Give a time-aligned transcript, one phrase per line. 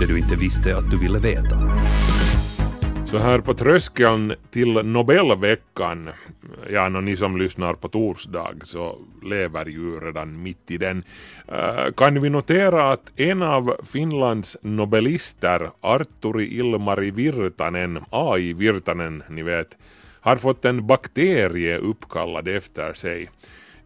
[0.00, 1.56] det du inte visste att du ville veta.
[3.06, 6.10] Så här på tröskeln till Nobelveckan,
[6.70, 11.04] ja, no, ni som lyssnar på torsdag så lever ju redan mitt i den,
[11.48, 19.42] eh, kan vi notera att en av Finlands nobelister, Arturi Ilmari Virtanen, AI Virtanen, ni
[19.42, 19.78] vet,
[20.20, 23.28] har fått en bakterie uppkallad efter sig.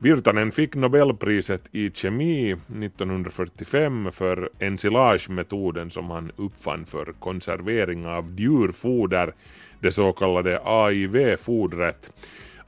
[0.02, 9.34] Virtanen fick Nobelpriset i kemi 1945 för ensilagemetoden som han uppfann för konservering av djurfoder,
[9.80, 12.10] det så kallade AIV-fodret.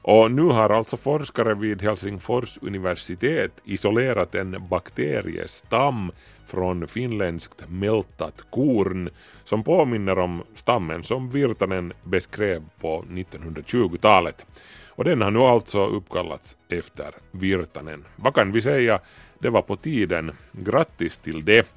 [0.01, 6.11] Och nu har alltså forskare vid Helsingfors universitet isolerat en bakteriestam
[6.45, 9.09] från finländskt mältat korn
[9.43, 14.45] som påminner om stammen som Virtanen beskrev på 1920-talet.
[14.95, 18.05] Och den har nu alltså uppkallats efter Virtanen.
[18.15, 18.99] Vad kan vi säga?
[19.39, 20.31] Det var på tiden.
[20.51, 21.67] Grattis till det.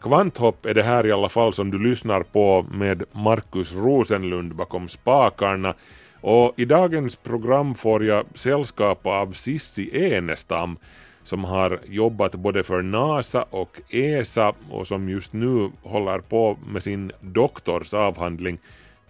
[0.00, 4.88] Kvanthopp är det här i alla fall som du lyssnar på med Markus Rosenlund bakom
[4.88, 5.74] spakarna.
[6.20, 10.78] Och i dagens program får jag sällskap av Sissi Enestam
[11.22, 16.82] som har jobbat både för NASA och ESA och som just nu håller på med
[16.82, 18.58] sin doktorsavhandling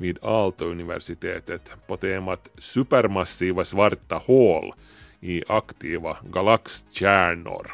[0.00, 4.72] vid Aalto-universitetet på temat supermassiva svarta hål
[5.20, 7.72] i aktiva galaxkärnor.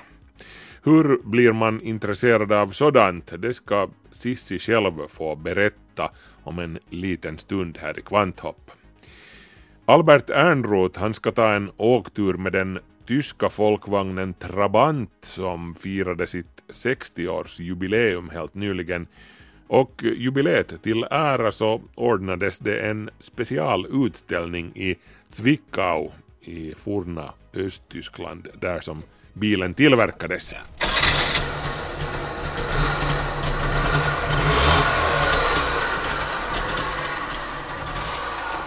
[0.83, 3.33] Hur blir man intresserad av sådant?
[3.39, 6.11] Det ska Sissi själv få berätta
[6.43, 8.71] om en liten stund här i Kvanthopp.
[9.85, 16.63] Albert Ernroth han ska ta en åktur med den tyska folkvagnen Trabant som firade sitt
[16.69, 19.07] 60-årsjubileum helt nyligen
[19.69, 24.97] och jubileet till ära så ordnades det en specialutställning i
[25.29, 26.11] Zwickau
[26.41, 30.55] i forna Östtyskland där som bilen tillverkades.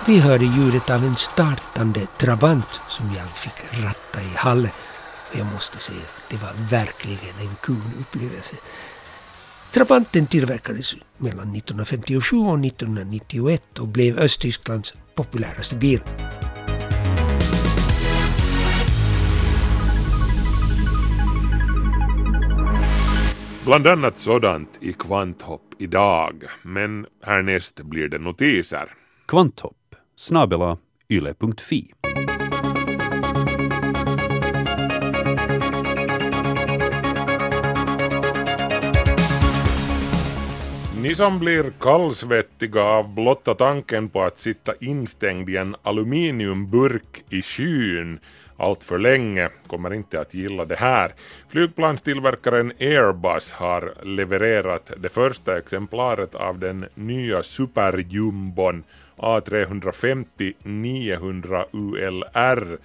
[0.08, 4.72] Vi hörde ljudet av en startande Trabant som jag fick ratta i hallen.
[5.30, 8.56] Och jag måste säga att det var verkligen en kul upplevelse.
[9.80, 16.00] Trabanten tillverkades mellan 1957 och 1991 och blev Östtysklands populäraste bil.
[23.66, 28.94] Bland annat sådant i Kvanthopp idag, men härnäst blir det notiser.
[29.28, 30.78] Kvanthopp, snabela
[31.10, 31.94] yle.fi.
[41.02, 47.42] Ni som blir kallsvettiga av blotta tanken på att sitta instängd i en aluminiumburk i
[47.42, 48.20] skyn
[48.58, 51.14] allt för länge kommer inte att gilla det här.
[51.50, 58.84] Flygplanstillverkaren Airbus har levererat det första exemplaret av den nya superjumbon
[59.18, 62.78] A350 900 ULR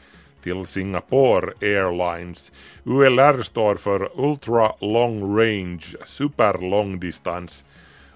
[0.42, 2.52] till Singapore Airlines.
[2.84, 7.64] ULR står för Ultra Long Range, Super Lång Distans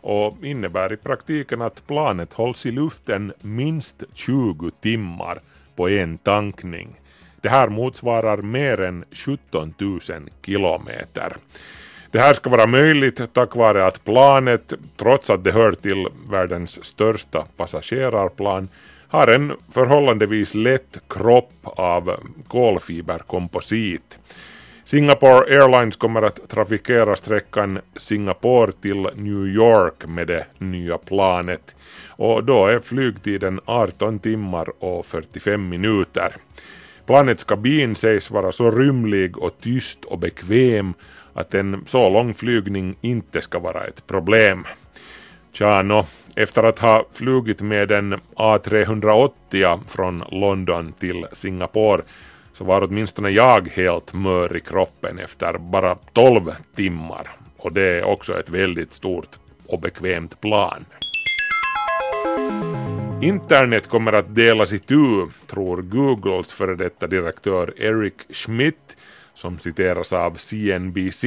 [0.01, 5.39] och innebär i praktiken att planet hålls i luften minst 20 timmar
[5.77, 6.89] på en tankning.
[7.41, 10.01] Det här motsvarar mer än 17 000
[10.47, 11.37] kilometer.
[12.11, 16.85] Det här ska vara möjligt tack vare att planet, trots att det hör till världens
[16.85, 18.69] största passagerarplan,
[19.09, 22.17] har en förhållandevis lätt kropp av
[22.49, 24.19] kolfiberkomposit.
[24.89, 31.77] Singapore Airlines kommer att trafikera sträckan Singapore till New York med det nya planet
[32.09, 36.37] och då är flygtiden 18 timmar och 45 minuter.
[37.07, 40.95] Planets kabin sägs vara så rymlig och tyst och bekväm
[41.35, 44.67] att en så lång flygning inte ska vara ett problem.
[45.53, 46.07] Tja, no,
[46.37, 52.03] efter att ha flugit med en A380 från London till Singapore
[52.59, 57.31] så var åtminstone jag helt mör i kroppen efter bara 12 timmar.
[57.57, 59.29] Och det är också ett väldigt stort
[59.67, 60.85] och bekvämt plan.
[63.23, 68.97] Internet kommer att delas itu, tror Googles före detta direktör Eric Schmidt
[69.35, 71.25] som citeras av CNBC.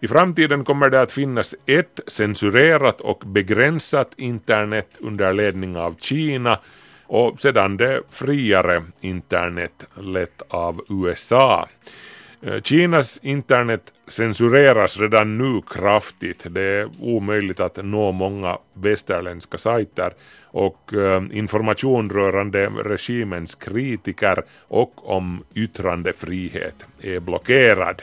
[0.00, 6.58] I framtiden kommer det att finnas ett censurerat och begränsat internet under ledning av Kina
[7.10, 11.68] och sedan det friare internet lett av USA.
[12.42, 16.46] Eh, Kinas internet censureras redan nu kraftigt.
[16.50, 20.12] Det är omöjligt att nå många västerländska sajter
[20.44, 28.02] och eh, information rörande regimens kritiker och om yttrandefrihet är blockerad.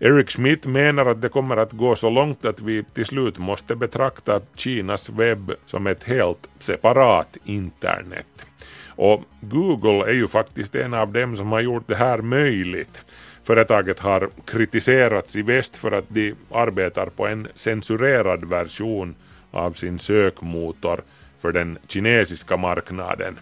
[0.00, 3.76] Eric Schmidt menar att det kommer att gå så långt att vi till slut måste
[3.76, 8.46] betrakta Kinas webb som ett helt separat internet.
[8.86, 13.04] Och Google är ju faktiskt en av dem som har gjort det här möjligt.
[13.44, 19.14] Företaget har kritiserats i väst för att de arbetar på en censurerad version
[19.50, 21.00] av sin sökmotor
[21.40, 23.38] för den kinesiska marknaden.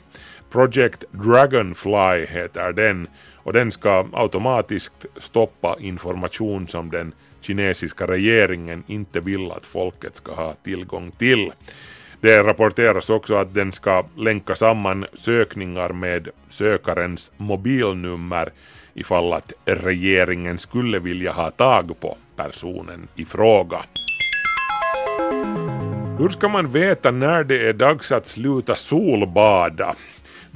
[0.57, 9.21] Project Dragonfly heter den och den ska automatiskt stoppa information som den kinesiska regeringen inte
[9.21, 11.53] vill att folket ska ha tillgång till.
[12.21, 18.53] Det rapporteras också att den ska länka samman sökningar med sökarens mobilnummer
[18.95, 23.85] ifall att regeringen skulle vilja ha tag på personen i fråga.
[26.19, 29.95] Hur ska man veta när det är dags att sluta solbada?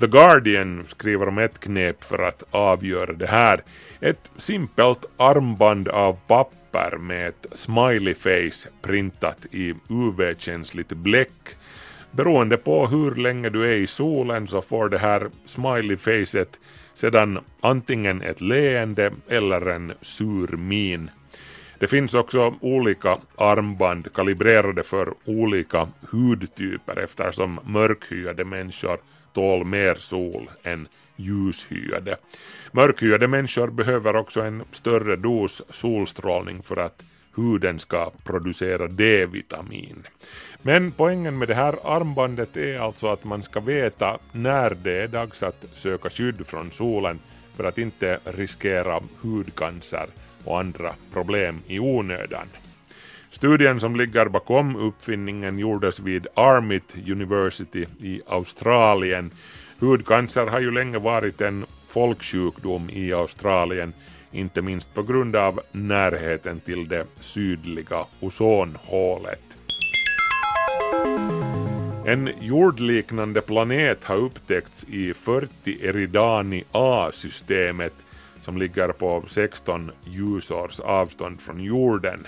[0.00, 3.62] The Guardian skriver om ett knep för att avgöra det här.
[4.00, 11.56] Ett simpelt armband av papper med ett smiley face printat i UV-känsligt bläck.
[12.10, 16.58] Beroende på hur länge du är i solen så får det här smiley facet
[16.94, 21.10] sedan antingen ett leende eller en sur min.
[21.78, 28.98] Det finns också olika armband kalibrerade för olika hudtyper eftersom mörkhyade människor
[29.32, 32.16] tål mer sol än ljushyade.
[32.72, 37.02] Mörkhyade människor behöver också en större dos solstrålning för att
[37.36, 40.06] huden ska producera D-vitamin.
[40.62, 45.08] Men poängen med det här armbandet är alltså att man ska veta när det är
[45.08, 47.18] dags att söka skydd från solen
[47.56, 50.06] för att inte riskera hudcancer
[50.44, 52.46] och andra problem i onödan.
[53.30, 59.30] Studien som ligger bakom uppfinningen gjordes vid Armit University i Australien.
[59.78, 63.92] Hudcancer har ju länge varit en folksjukdom i Australien,
[64.32, 69.42] inte minst på grund av närheten till det sydliga ozonhålet.
[72.06, 77.94] En jordliknande planet har upptäckts i 40 Eridani A-systemet
[78.42, 82.26] som ligger på 16 ljusårs avstånd från jorden.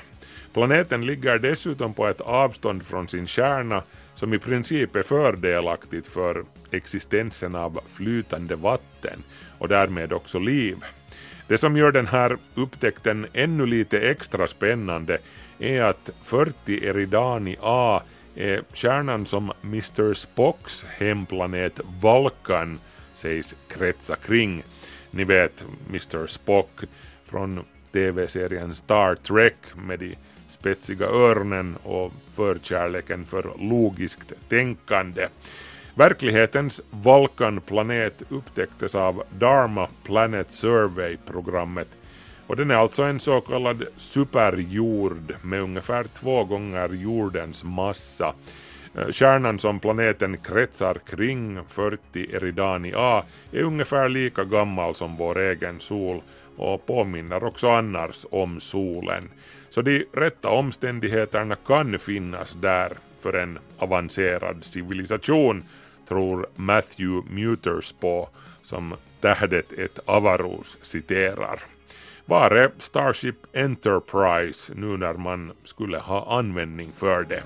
[0.53, 3.83] Planeten ligger dessutom på ett avstånd från sin kärna
[4.15, 9.23] som i princip är fördelaktigt för existensen av flytande vatten
[9.59, 10.77] och därmed också liv.
[11.49, 15.19] Det som gör den här upptäckten ännu lite extra spännande
[15.59, 18.03] är att 40 Eridani A
[18.35, 22.79] är kärnan som Mr Spocks hemplanet Vulkan
[23.15, 24.63] sägs kretsa kring.
[25.11, 26.81] Ni vet Mr Spock
[27.25, 30.17] från TV-serien Star Trek med de
[30.63, 35.29] spetsiga öronen och förkärleken för logiskt tänkande.
[35.95, 41.89] Verklighetens Vulkan-planet upptäcktes av Dharma Planet Survey-programmet
[42.47, 48.35] och den är alltså en så kallad superjord med ungefär två gånger jordens massa.
[48.99, 55.39] Eh, kärnan som planeten kretsar kring, 40 Eridani A, är ungefär lika gammal som vår
[55.39, 56.21] egen sol
[56.57, 59.29] och påminner också annars om solen.
[59.75, 65.63] Så de rätta omständigheterna kan finnas där för en avancerad civilisation,
[66.09, 68.29] tror Matthew Muters på
[68.63, 71.61] som tähdet ett Avarus citerar.
[72.25, 77.43] Var är Starship Enterprise nu när man skulle ha användning för det?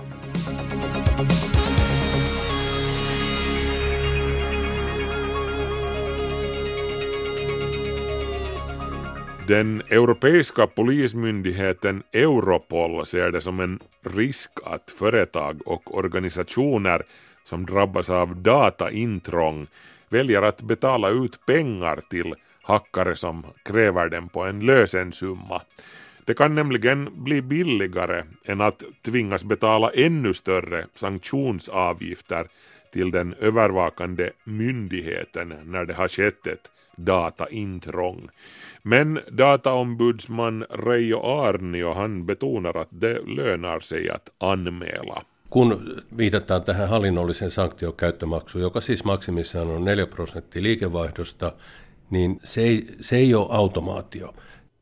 [9.47, 17.03] Den europeiska polismyndigheten Europol ser det som en risk att företag och organisationer
[17.43, 19.67] som drabbas av dataintrång
[20.09, 25.61] väljer att betala ut pengar till hackare som kräver dem på en lösensumma.
[26.25, 32.47] Det kan nämligen bli billigare än att tvingas betala ännu större sanktionsavgifter
[32.93, 36.71] till den övervakande myndigheten när det har skett ett
[37.05, 38.29] dataintrång.
[38.83, 45.21] Men dataombudsman Reijo Arnio han betonar att det lönar sig att anmäla.
[45.49, 51.53] Kun viitataan tähän hallinnollisen sanktiokäyttömaksuun, joka siis maksimissaan on 4 prosenttia liikevaihdosta,
[52.09, 54.33] niin se ei, se ei ole automaatio.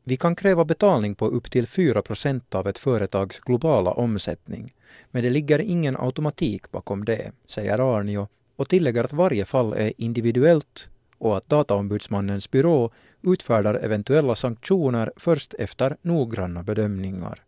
[0.08, 4.68] Vi kan kräva betalning på upp till 4 procent av ett företags globala omsättning,
[5.10, 9.92] men det ligger ingen automatik bakom det, säger Arnio och tillägger att varje fall är
[9.98, 12.90] individuellt och att Dataombudsmannens byrå
[13.22, 17.42] utfärdar eventuella sanktioner först efter noggranna bedömningar.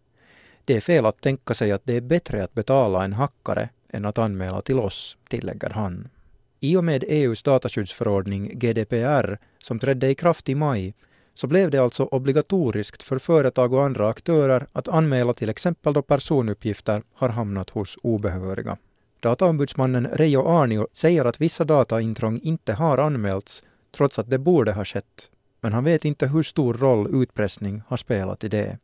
[0.64, 4.04] Det är fel att tänka sig att det är bättre att betala en hackare än
[4.04, 6.08] att anmäla till oss, tillägger han.
[6.60, 10.94] I och med EUs dataskyddsförordning GDPR, som trädde i kraft i maj,
[11.34, 16.02] så blev det alltså obligatoriskt för företag och andra aktörer att anmäla till exempel då
[16.02, 18.76] personuppgifter har hamnat hos obehöriga.
[19.20, 23.62] Dataombudsmannen Reijo Arnio säger att vissa dataintrång inte har anmälts
[23.96, 27.96] trots att det borde ha skett, men han vet inte hur stor roll utpressning har
[27.96, 28.78] spelat i det.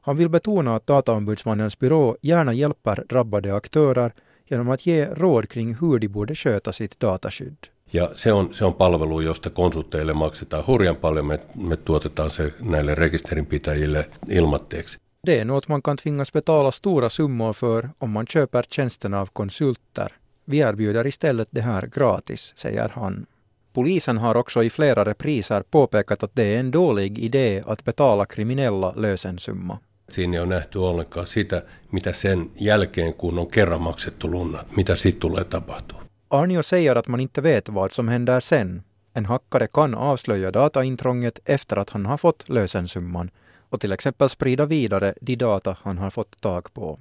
[0.00, 4.12] Han vill betona att Dataombudsmannens byrå gärna hjälper drabbade aktörer
[4.46, 7.66] genom att ge råd kring hur de borde sköta sitt dataskydd.
[7.94, 11.26] Ja se on, se on palvelu, josta konsulteille maksetaan hurjan paljon.
[11.26, 14.98] Me, me tuotetaan se näille rekisterinpitäjille ilmatteeksi.
[15.26, 19.26] Det är något man kan tvingas betala stora summor för om man köper tjänsten av
[19.26, 20.12] konsulter.
[20.44, 23.26] Vi erbjuder istället det här gratis, säger han.
[23.72, 28.26] Polisen har också i flera repriser påpekat att det är en dålig idé att betala
[28.26, 29.78] kriminella lösensumma.
[30.08, 34.94] Siinä ei ole nähty ollenkaan sitä, mitä sen jälkeen, kun on kerran maksettu lunnat, mitä
[34.94, 36.02] sitten tulee tapahtua.
[36.30, 38.82] Arnio säger att man inte vet vad som händer sen.
[39.14, 43.30] En hackare kan avslöja dataintrånget efter att han har fått lösensumman
[43.72, 47.00] och till exempel sprida vidare de data han har fått tag på.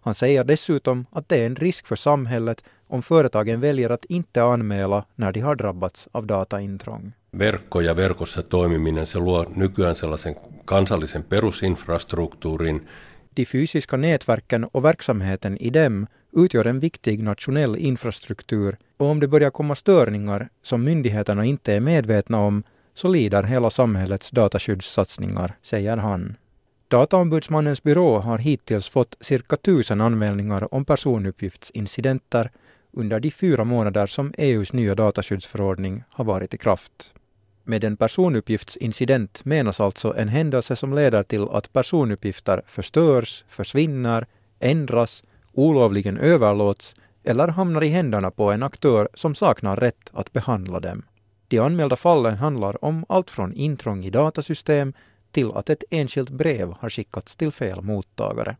[0.00, 4.42] Han säger dessutom att det är en risk för samhället om företagen väljer att inte
[4.42, 7.12] anmäla när de har drabbats av dataintrång.
[7.30, 10.34] Verkko ja verkossa toimiminen, se luo nykyään sellaisen
[10.64, 12.80] kansallisen perusinfrastruktuurin.
[13.36, 19.28] De fysiska nätverken och verksamheten i dem utgör en viktig nationell infrastruktur och om det
[19.28, 22.62] börjar komma störningar som myndigheterna inte är medvetna om
[22.96, 26.36] så lider hela samhällets dataskyddssatsningar, säger han.
[26.88, 32.50] Dataombudsmannens byrå har hittills fått cirka tusen anmälningar om personuppgiftsincidenter
[32.92, 37.14] under de fyra månader som EUs nya dataskyddsförordning har varit i kraft.
[37.64, 44.26] Med en personuppgiftsincident menas alltså en händelse som leder till att personuppgifter förstörs, försvinner,
[44.60, 50.80] ändras, olovligen överlåts eller hamnar i händerna på en aktör som saknar rätt att behandla
[50.80, 51.02] dem.
[51.48, 54.92] De anmälda fallen handlar om allt från intrång i datasystem
[55.30, 58.56] till att ett enskilt brev har skickats till fel mottagare.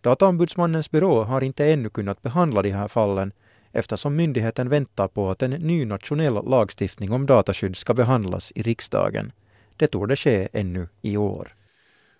[0.00, 3.32] Dataombudsmannens byrå har inte ännu kunnat behandla de här fallen
[3.72, 9.32] eftersom myndigheten väntar på att en ny nationell lagstiftning om dataskydd ska behandlas i riksdagen.
[9.76, 11.54] Det torde ske ännu i år.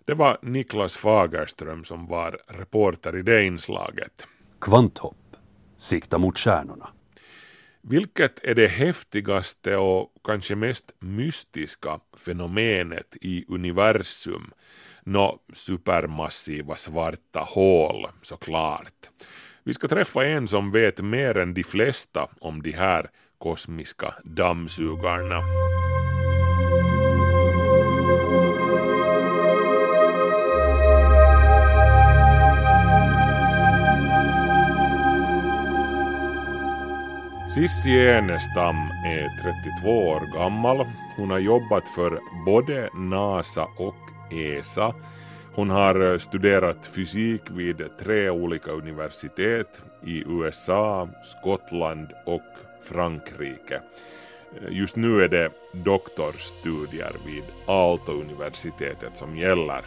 [0.04, 4.26] Det var Niklas Fagerström som var reporter i det inslaget.
[4.60, 5.16] Kvanthopp.
[5.78, 6.88] Sikta mot stjärnorna.
[7.90, 14.50] Vilket är det häftigaste och kanske mest mystiska fenomenet i universum?
[15.04, 19.11] Nå, supermassiva svarta hål såklart.
[19.64, 25.42] Vi ska träffa en som vet mer än de flesta om de här kosmiska dammsugarna.
[37.58, 39.28] Sissi Enestam är
[39.82, 40.86] 32 år gammal.
[41.16, 44.94] Hon har jobbat för både NASA och ESA.
[45.54, 52.42] Hon har studerat fysik vid tre olika universitet i USA, Skottland och
[52.82, 53.80] Frankrike.
[54.70, 59.82] Just nu är det doktorstudier vid Aalto-universitetet som gäller.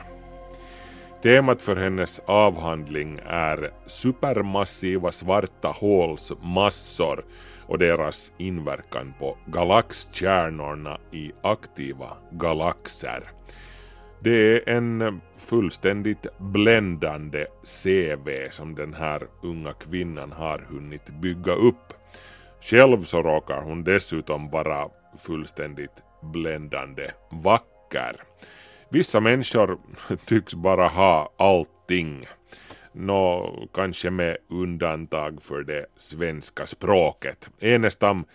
[1.24, 7.24] Temat för hennes avhandling är supermassiva svarta håls massor
[7.72, 13.24] och deras inverkan på galaxkärnorna i aktiva galaxer.
[14.20, 17.46] Det är en fullständigt bländande
[17.84, 21.94] CV som den här unga kvinnan har hunnit bygga upp.
[22.62, 27.12] Själv så råkar hon dessutom vara fullständigt bländande
[27.44, 28.16] vacker.
[28.90, 29.78] Vissa människor
[30.26, 32.28] tycks bara ha allting.
[32.94, 37.50] Nå, kanske med undantag för det svenska språket.
[37.60, 38.26] Enestam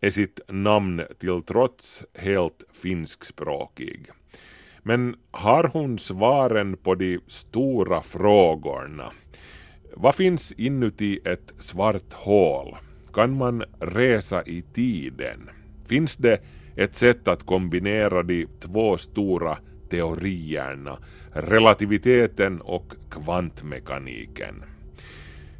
[0.00, 4.06] är sitt namn till trots helt finskspråkig.
[4.82, 9.12] Men har hon svaren på de stora frågorna?
[9.94, 12.76] Vad finns inuti ett svart hål?
[13.12, 15.50] Kan man resa i tiden?
[15.86, 16.40] Finns det
[16.76, 19.58] ett sätt att kombinera de två stora
[19.90, 20.98] teorierna,
[21.32, 24.62] relativiteten och kvantmekaniken?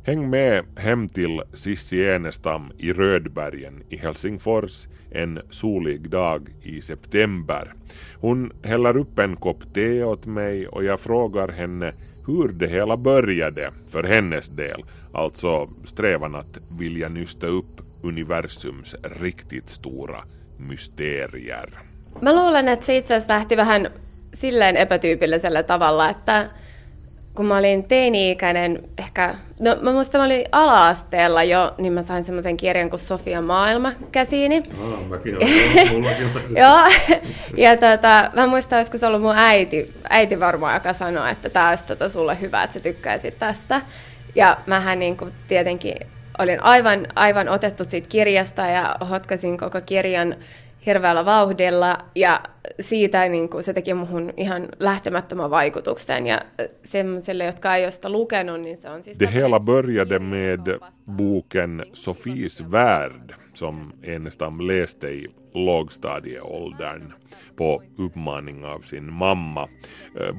[0.07, 7.75] Häng med hem till Sissi Enestam i Rödbergen i Helsingfors en solig dag i september.
[8.21, 11.93] Hon häller upp en kopp te åt mig och jag frågar henne
[12.27, 14.83] hur det hela började för hennes del,
[15.15, 20.23] alltså strävan att vilja nysta upp universums riktigt stora
[20.59, 21.69] mysterier.
[22.21, 23.89] Mä luulen, että se itse asiassa lähti vähän
[24.41, 26.51] silleen epätyypillisellä tavalla, että
[27.35, 32.25] kun mä olin teini-ikäinen, ehkä, no mä muistan, mä olin ala-asteella jo, niin mä sain
[32.25, 34.63] semmoisen kirjan kuin Sofia maailma käsiini.
[34.81, 36.57] Ah, mäkin olen, mullakin.
[36.63, 37.19] Joo,
[37.57, 41.69] ja tota, mä muistan, olisiko se ollut mun äiti, äiti varmaan, joka sanoi, että tämä
[41.69, 43.81] olisi tota sulle hyvä, että sä tykkäisit tästä.
[44.35, 45.97] Ja mähän niin kuin tietenkin
[46.39, 50.37] olin aivan, aivan otettu siitä kirjasta ja hotkasin koko kirjan
[50.87, 52.41] hirveällä vauhdilla ja
[52.81, 56.43] siitä niin kuin, se teki muhun ihan lähtemättömän vaikutuksen ja
[56.85, 59.19] semmoiselle, jotka ei ole sitä lukenut, niin se on siis...
[59.19, 60.79] Det hela började med
[61.11, 67.13] boken Sofies värld som Enestam läste i lågstadieåldern
[67.57, 69.69] på uppmaning av sin mamma.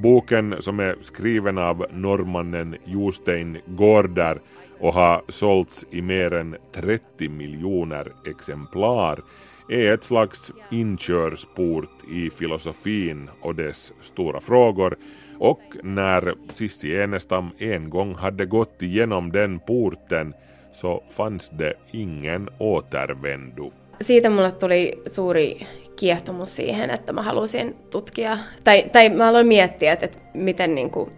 [0.02, 4.42] Boken som är skriven av norrmannen Jostein Gårder
[4.80, 9.24] och har sålts i mer än 30 miljoner exemplar
[9.70, 14.98] är ett slags inkörsport i filosofin och dess stora frågor
[15.40, 20.34] och när Sissi Enestam en gång hade gått igenom den porten
[20.72, 23.72] så fanns det ingen återvändo.
[24.02, 29.94] Siitä mulle tuli suuri kiehtomus siihen, että mä halusin tutkia, tai, tai mä aloin miettiä,
[29.94, 31.12] että, että miten niin kuin,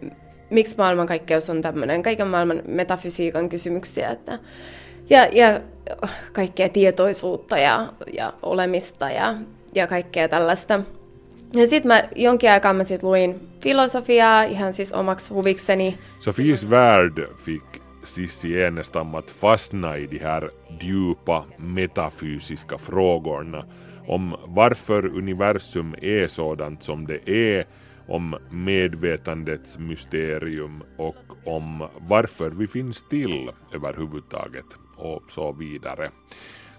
[0.50, 4.40] miksi maailmankaikkeus on tämmöinen, kaiken maailman metafysiikan kysymyksiä, että,
[5.10, 5.62] ja, ja
[6.34, 9.36] kaikkea tietoisuutta ja, ja olemista ja,
[9.76, 10.80] ja kaikkea tällaista.
[11.54, 15.98] Ja sitten mä jonkin aikaa mä sit luin filosofiaa ihan siis omaksi huvikseni.
[16.20, 17.66] Sofies värld fick
[18.04, 20.50] Sissi Enestam att fastna i de här
[20.82, 23.66] djupa metafysiska frågorna
[24.08, 27.66] om varför universum är sådant som det är,
[28.08, 34.66] om medvetandets mysterium och om varför vi finns till överhuvudtaget
[35.00, 36.10] och så vidare.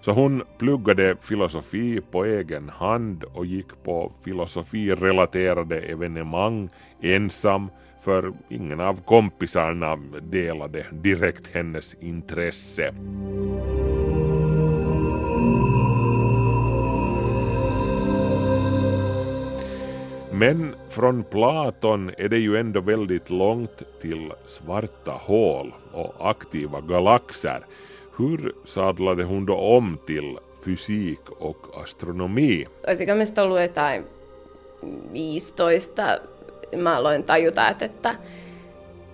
[0.01, 6.69] Så hon pluggade filosofi på egen hand och gick på filosofirelaterade evenemang
[7.01, 7.69] ensam
[8.03, 12.93] för ingen av kompisarna delade direkt hennes intresse.
[20.31, 27.65] Men från Platon är det ju ändå väldigt långt till svarta hål och aktiva galaxer.
[28.21, 32.67] Hur sadlade hon då om till fysik och astronomi?
[32.87, 34.05] Olisiko meistä ollut jotain
[35.13, 36.19] 15,
[36.77, 38.15] mä aloin tajuta, että, että,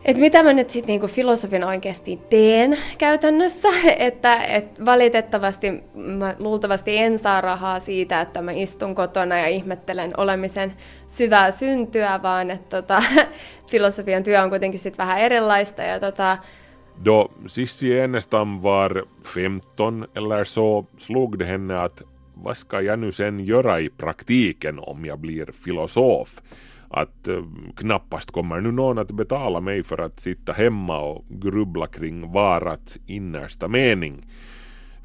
[0.05, 3.67] että mitä mä nyt sitten niinku filosofin oikeasti teen käytännössä.
[3.97, 10.11] Että, että valitettavasti mä luultavasti en saa rahaa siitä, että mä istun kotona ja ihmettelen
[10.17, 10.73] olemisen
[11.07, 13.03] syvää syntyä, vaan että tota,
[13.71, 15.81] filosofian työ on kuitenkin sitten vähän erilaista.
[15.81, 16.37] Ja tota,
[17.03, 22.01] Då Sissi Enestam var 15 eller så slog det henne att
[22.33, 26.41] vad ska jag nu sen göra i praktiken om jag blir filosof?
[26.89, 27.43] Att eh,
[27.75, 32.99] knappast kommer nu någon att betala mig för att sitta hemma och grubbla kring varats
[33.07, 34.25] innersta mening.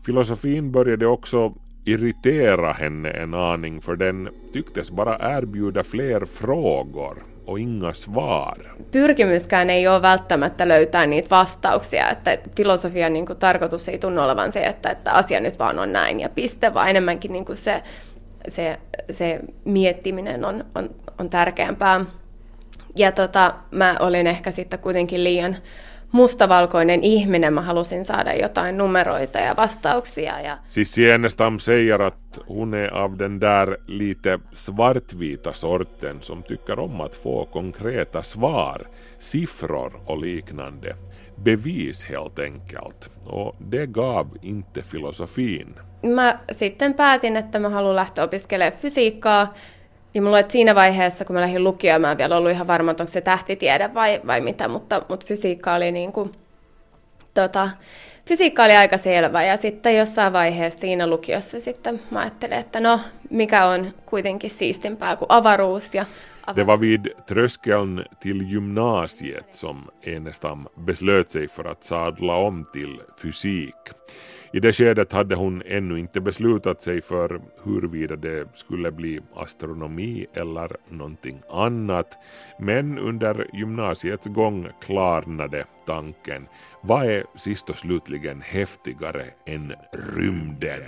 [0.06, 7.60] Filosofin började också irritera henne en aning för den tycktes bara erbjuda fler frågor och
[7.60, 8.58] inga svar.
[8.90, 14.52] pyrkimyskään ei ole välttämättä löytää niitä vastauksia, että filosofian niin kuin, tarkoitus ei tunnu olevan
[14.52, 17.82] se, että, että asia nyt vaan on näin ja piste, vaan enemmänkin niin kuin se,
[18.48, 18.78] se,
[19.10, 22.04] se miettiminen on, on, on tärkeämpää.
[22.96, 25.56] Ja tota, mä olin ehkä sitten kuitenkin liian
[26.12, 30.40] mustavalkoinen ihminen, mä halusin saada jotain numeroita ja vastauksia.
[30.40, 36.78] Ja Sissi Enestam säger att hon är av den där lite svartvita sorten som tycker
[36.78, 38.86] om att få konkreta svar,
[39.18, 40.96] siffror och liknande.
[41.42, 43.10] Bevis helt enkelt.
[43.26, 45.74] Och det gav inte filosofin.
[46.02, 49.54] mä sitten päätin, että mä haluan lähteä opiskelemaan fysiikkaa.
[50.14, 52.90] Ja mulla oli siinä vaiheessa, kun mä lähdin lukioon, mä en vielä ollut ihan varma,
[52.90, 56.32] että onko se tähtitiede vai, vai mitä, mutta, mutta fysiikka oli niin kuin,
[57.34, 57.70] tota,
[58.28, 59.42] fysiikka oli aika selvä.
[59.42, 65.16] Ja sitten jossain vaiheessa siinä lukiossa sitten mä ajattelin, että no, mikä on kuitenkin siistimpää
[65.16, 65.94] kuin avaruus.
[65.94, 66.06] Ja
[66.56, 73.00] Det var vid tröskeln till gymnasiet som Enestam beslöt sig för att sadla om till
[73.22, 73.74] fysik.
[74.52, 80.26] I det skedet hade hon ännu inte beslutat sig för huruvida det skulle bli astronomi
[80.34, 82.18] eller någonting annat,
[82.58, 86.46] men under gymnasiets gång klarnade tanken.
[86.82, 89.72] Vad är sist och slutligen häftigare än
[90.16, 90.82] rymden?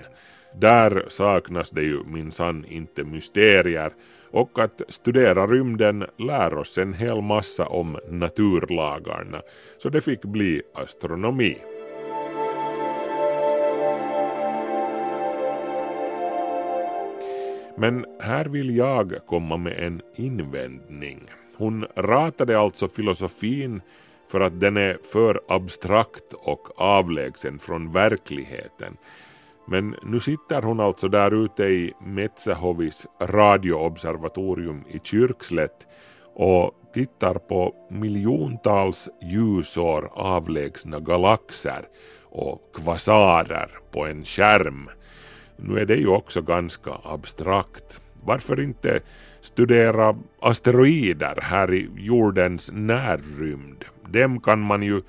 [0.54, 3.92] Där saknas det ju minsann inte mysterier
[4.34, 9.42] och att studera rymden lär oss en hel massa om naturlagarna,
[9.78, 11.58] så det fick bli astronomi.
[17.76, 21.20] Men här vill jag komma med en invändning.
[21.56, 23.82] Hon ratade alltså filosofin
[24.30, 28.96] för att den är för abstrakt och avlägsen från verkligheten.
[29.66, 35.86] Men nu sitter hon alltså där ute i Metsähovis radioobservatorium i Kyrkslätt
[36.34, 41.84] och tittar på miljontals ljusår avlägsna galaxer
[42.22, 44.88] och kvasarer på en skärm.
[45.56, 48.00] Nu är det ju också ganska abstrakt.
[48.22, 49.00] Varför inte
[49.40, 53.84] studera asteroider här i jordens närrymd?
[54.08, 55.02] Dem kan man ju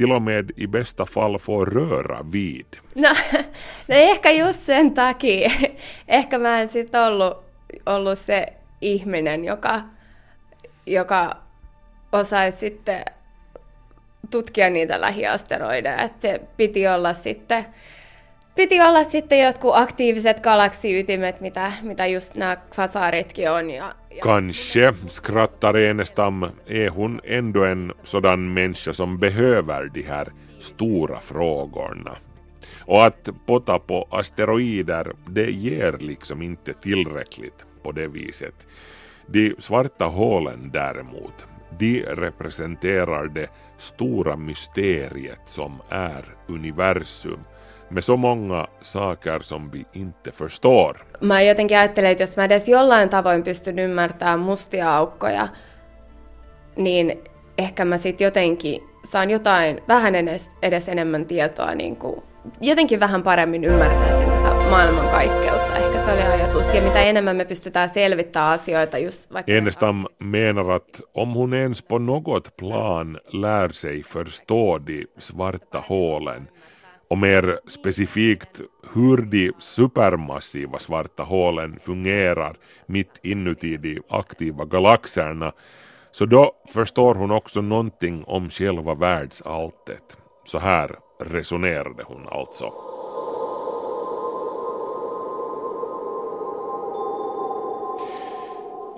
[0.00, 2.76] till och med i bästa fall få röra vid.
[2.94, 3.08] No,
[3.88, 5.50] no ehkä just sen takia.
[6.08, 7.44] Ehkä mä en sit ollut,
[7.86, 8.46] ollut se
[8.80, 9.82] ihminen, joka,
[10.86, 11.36] joka
[12.12, 13.04] osaisi sitten
[14.30, 16.02] tutkia niitä lähiasteroideja.
[16.02, 17.66] Että se piti olla sitten
[18.54, 23.70] piti olla sitten jotkut aktiiviset galaksiytimet, mitä, mitä just nämä kvasaaritkin on.
[23.70, 24.22] Ja, ja...
[24.22, 32.16] Kanske, skrattar Enestam, är hon ändå en sådan människa som behöver de här stora frågorna.
[32.86, 38.66] Och att potta på asteroider, det ger liksom inte tillräckligt på det viset.
[39.26, 41.46] De svarta hålen däremot,
[41.78, 47.40] de representerar det stora mysteriet som är universum
[47.90, 50.96] med så många saker som vi inte förstår.
[51.20, 55.48] Mä jotenkin ajattelen, että jos mä edes jollain tavoin pystyn ymmärtämään mustia aukkoja,
[56.76, 57.24] niin
[57.58, 62.22] ehkä mä sitten jotenkin saan jotain, vähän edes, edes enemmän tietoa, niin kuin,
[62.60, 65.76] jotenkin vähän paremmin ymmärtäisin tätä maailmankaikkeutta.
[65.78, 66.74] Ehkä se oli ajatus.
[66.74, 69.52] Ja mitä enemmän me pystytään selvittämään asioita just vaikka...
[69.52, 76.48] Enestam menar att om hon ens på något plan lär sig förstå de svarta hålen
[77.10, 78.60] och mer specifikt
[78.94, 85.52] hur de supermassiva svarta hålen fungerar mitt inuti de aktiva galaxerna
[86.12, 90.16] så då förstår hon också någonting om själva världsalltet.
[90.44, 92.64] Så här resonerade hon alltså.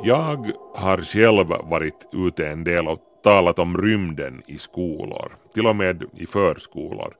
[0.05, 5.77] Jag har själv varit ute en del och talat om rymden i skolor, till och
[5.77, 7.15] med i förskolor.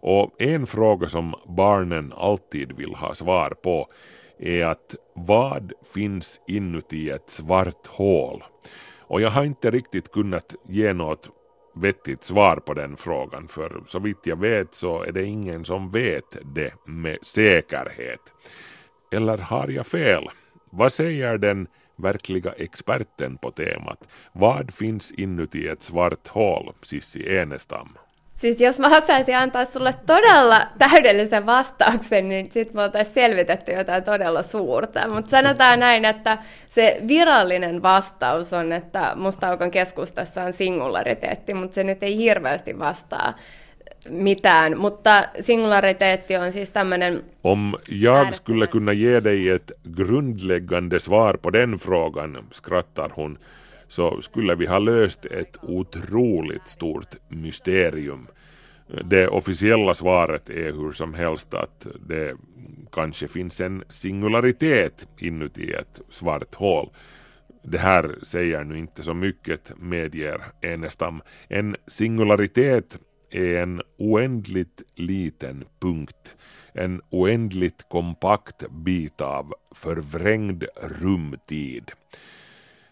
[0.00, 3.88] Och en fråga som barnen alltid vill ha svar på
[4.38, 8.44] är att vad finns inuti ett svart hål?
[9.00, 11.30] Och jag har inte riktigt kunnat ge något
[11.74, 15.90] vettigt svar på den frågan för så vitt jag vet så är det ingen som
[15.90, 18.20] vet det med säkerhet.
[19.12, 20.28] Eller har jag fel?
[20.70, 24.08] Vad säger den verkliga experten på temat?
[24.32, 27.88] Vad finns inuti ett svart hål, Sissi Enestam?
[28.36, 34.04] Siis jos mä osaisin antaa sulle todella täydellisen vastauksen, niin sit me oltaisiin selvitetty jotain
[34.04, 35.14] todella suurta.
[35.14, 41.84] Mutta sanotaan näin, että se virallinen vastaus on, että mustaukon keskustassa on singulariteetti, mutta se
[41.84, 43.34] nyt ei hirveästi vastaa
[44.10, 47.24] mitään, mutta singulariteetti on siis tämmöinen...
[47.44, 53.38] Om jag skulle kunna ge dig ett grundläggande svar på den frågan, skrattar hon,
[53.88, 58.26] så skulle vi ha löst ett otroligt stort mysterium.
[59.04, 62.36] Det officiella svaret är hur som helst att det
[62.92, 66.90] kanske finns en singularitet inuti ett svart hål.
[67.62, 71.22] Det här säger nu inte så mycket, medger Enestam.
[71.48, 72.98] En singularitet
[73.30, 76.34] är en oändligt liten punkt,
[76.72, 81.92] en oändligt kompakt bit av förvrängd rumtid.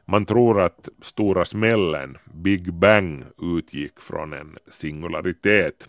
[0.06, 5.88] Man tror att stora smällen, Big Bang, utgick från en singularitet.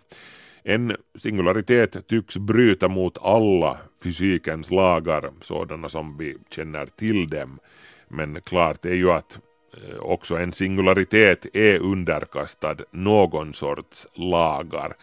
[0.64, 7.60] En singularitet tycks bryta mot alla fysikens lagar, sådana som vi känner till dem.
[8.08, 9.40] Men klart är ju att
[9.74, 14.94] eh, också en singularitet är underkastad någon sorts lagar.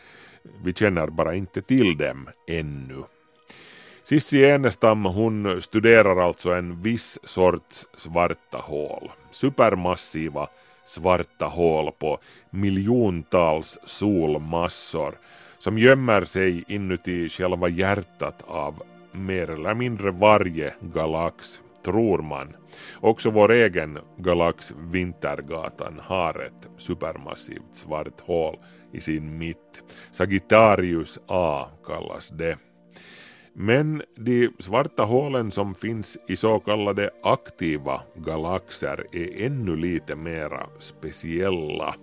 [0.65, 3.03] Vi känner bara inte till dem ännu.
[4.05, 9.11] Sissi Enestam hon studerar alltså en viss sorts svarta hål.
[9.31, 10.49] Supermassiva
[10.85, 12.19] svarta hål på
[12.51, 15.15] miljontals solmassor
[15.59, 22.57] som gömmer sig inuti själva hjärtat av mer eller mindre varje galax, tror man.
[23.01, 28.59] Också vår egen galax Vintergatan har ett supermassivt svart hål
[28.93, 29.83] i sin mitt.
[30.11, 32.57] Sagittarius A kallas det.
[33.55, 40.67] Men de svarta hålen som finns i så kallade aktiva galaxer är ännu lite mera
[40.79, 41.95] speciella.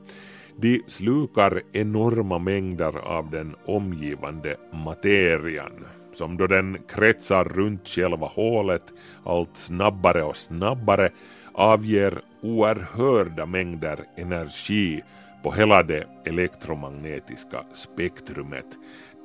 [0.58, 8.94] De slukar enorma mängder av den omgivande materian som då den kretsar runt själva hålet
[9.26, 11.10] allt snabbare och snabbare
[11.54, 15.02] avger oerhörda mängder energi
[15.44, 18.66] på hela det elektromagnetiska spektrumet.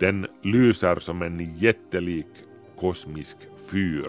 [0.01, 2.27] Den lyser som en jättelik
[2.81, 3.37] kosmisk
[3.71, 4.09] fyr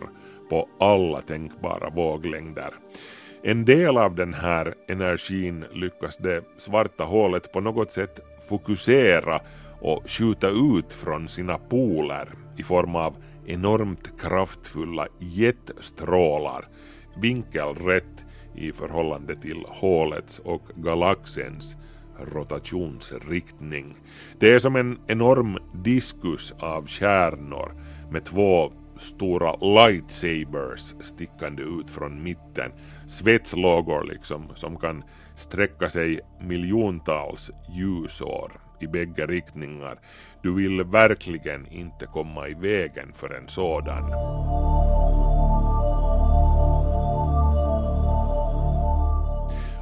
[0.49, 2.73] på alla tänkbara våglängder.
[3.43, 8.19] En del av den här energin lyckas det svarta hålet på något sätt
[8.49, 9.39] fokusera
[9.81, 16.67] och skjuta ut från sina poler i form av enormt kraftfulla jetstrålar
[17.21, 21.75] vinkelrätt i förhållande till hålets och galaxens
[22.19, 23.95] rotationsriktning.
[24.39, 27.71] Det är som en enorm diskus av kärnor
[28.11, 32.71] med två stora lightsabers stickande ut från mitten.
[33.07, 35.03] Svetslågor liksom som kan
[35.35, 39.99] sträcka sig miljontals ljusår i bägge riktningar.
[40.43, 44.11] Du vill verkligen inte komma i vägen för en sådan.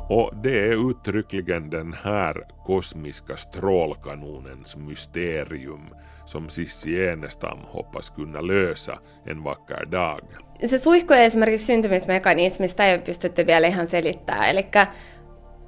[0.09, 5.89] Och det är uttryckligen den här kosmiska strålkanonens mysterium
[6.25, 10.21] som Sissi Enestam hoppas kunna lösa en vacker dag.
[10.65, 14.49] Se suihkujen esimerkiksi syntymismekanismi, sitä ei ole pystytty vielä ihan selittämään.
[14.49, 14.65] Eli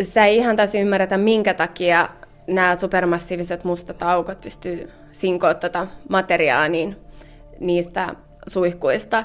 [0.01, 2.09] sitä ei ihan täysin ymmärretä, minkä takia
[2.47, 6.95] nämä supermassiiviset mustat aukot pystyy sinkoa tätä materiaa niin
[7.59, 8.15] niistä
[8.47, 9.23] suihkuista.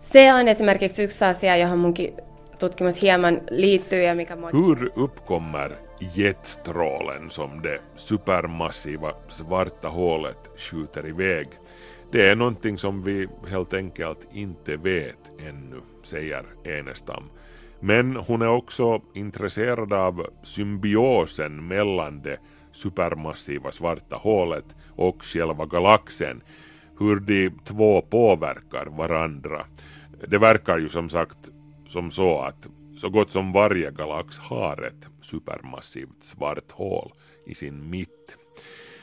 [0.00, 2.14] Se on esimerkiksi yksi asia, johon munkin
[2.58, 4.36] tutkimus hieman liittyy ja mikä.
[4.52, 5.76] Hur uppkommer
[6.14, 11.48] jetstrålen som det supermassiva svarta hålet skjuter iväg?
[12.12, 17.30] Det är någonting som vi helt enkelt inte vet ännu, säger Enestam.
[17.80, 22.38] Men hon är också intresserad av symbiosen mellan det
[22.72, 24.64] supermassiva svarta hålet
[24.96, 26.42] och själva galaxen,
[26.98, 29.64] hur de två påverkar varandra.
[30.28, 31.38] Det verkar ju som sagt
[31.88, 37.12] som så att så gott som varje galax har ett supermassivt svart hål
[37.46, 38.36] i sin mitt.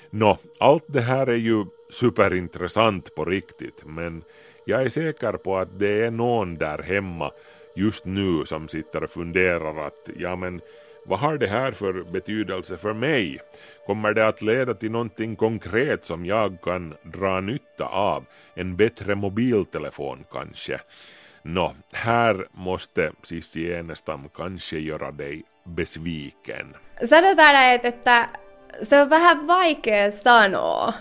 [0.10, 4.24] Nå, allt det här är ju superintressant på riktigt, men
[4.66, 7.32] jag är säker på att det är någon där hemma
[7.76, 10.62] just nu som sitter och funderar att ja men
[11.06, 13.40] vad har det här för betydelse för mig?
[13.86, 18.26] Kommer det att leda till någonting konkret som jag kan dra nytta av?
[18.54, 20.82] En bättre mobiltelefon kanske?
[21.46, 26.76] Nå, här måste Sissi Enestam kanske göra dig besviken.
[27.10, 28.30] Sanotaan, että
[28.90, 30.94] se on vähän vaikea sanoa.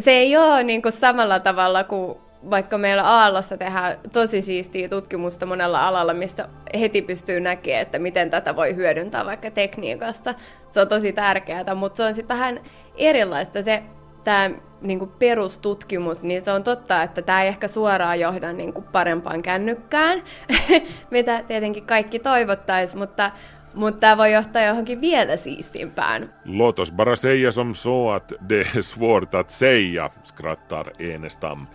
[0.00, 2.18] Se ei ole niin kuin samalla tavalla kuin
[2.50, 6.48] vaikka meillä Aallossa tehdään tosi siistiä tutkimusta monella alalla, mistä
[6.80, 10.34] heti pystyy näkemään, että miten tätä voi hyödyntää vaikka tekniikasta.
[10.70, 12.60] Se on tosi tärkeää, mutta se on sitten vähän
[12.96, 13.62] erilaista.
[13.62, 13.82] Se
[14.24, 14.50] tämä
[14.82, 18.84] niin kuin perustutkimus, niin se on totta, että tämä ei ehkä suoraan johda niin kuin
[18.92, 20.22] parempaan kännykkään,
[21.10, 23.30] mitä tietenkin kaikki toivottaisi, mutta,
[23.74, 26.34] mutta tämä voi johtaa johonkin vielä siistimpään.
[26.44, 31.66] Låt oss bara säga som så att det är svårt att säga, skrattar Enestam.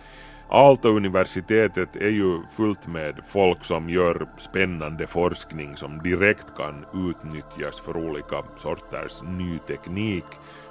[0.50, 7.96] Aalto-universitetet är ju fullt med folk som gör spännande forskning som direkt kan utnyttjas för
[7.96, 10.24] olika sorters ny teknik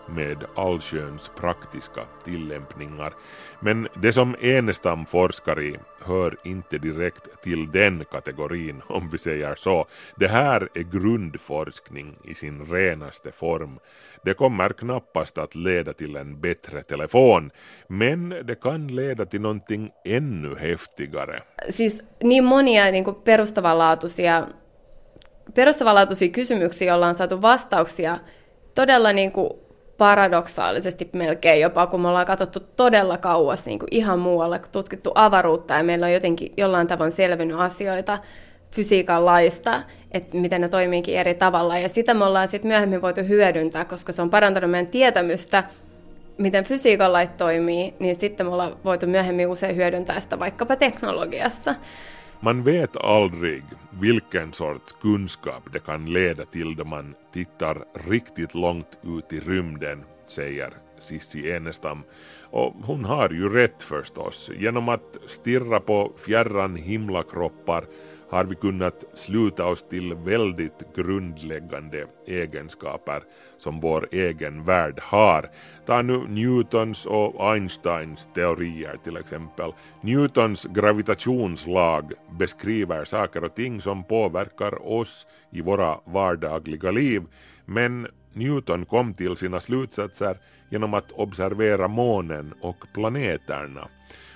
[0.09, 3.13] med allsköns praktiska tillämpningar.
[3.59, 9.55] Men det som Enestam forskar i hör inte direkt till den kategorin om vi säger
[9.55, 9.85] så.
[10.15, 13.79] Det här är grundforskning i sin renaste form.
[14.23, 17.51] Det kommer knappast att leda till en bättre telefon,
[17.87, 21.41] men det kan leda till någonting ännu häftigare.
[21.69, 24.47] Siis niin monia niin kuin perustavanlaatuisia,
[25.55, 28.17] perustavanlaatuisia kysymyksiä ollaan saatu vastauksia
[28.75, 29.66] todella niin kuin
[29.97, 35.73] paradoksaalisesti melkein jopa, kun me ollaan katsottu todella kauas niin kuin ihan muualle, tutkittu avaruutta
[35.73, 38.19] ja meillä on jotenkin jollain tavoin selvinnyt asioita
[38.71, 39.81] fysiikan laista,
[40.11, 41.77] että miten ne toimiikin eri tavalla.
[41.77, 45.63] Ja sitä me ollaan sitten myöhemmin voitu hyödyntää, koska se on parantanut meidän tietämystä
[46.37, 51.75] miten fysiikan lait toimii, niin sitten me ollaan voitu myöhemmin usein hyödyntää sitä vaikkapa teknologiassa.
[52.39, 53.63] Man vet aldrig
[54.01, 60.03] vilken sorts kunskap det kan leda till då man tittar riktigt långt ut i rymden,
[60.25, 62.03] säger Sissi Enestam.
[62.41, 64.51] Och hon har ju rätt förstås.
[64.57, 67.85] Genom att stirra på fjärran himlakroppar
[68.29, 73.23] har vi kunnat sluta oss till väldigt grundläggande egenskaper
[73.57, 75.49] som vår egen värld har.
[75.85, 79.73] Ta nu Newtons och Einsteins teorier till exempel.
[80.01, 87.23] Newtons gravitationslag beskriver saker och ting som påverkar oss i våra vardagliga liv,
[87.65, 90.37] men Newton kom till sina slutsatser
[90.69, 93.87] genom att observera månen och planeterna.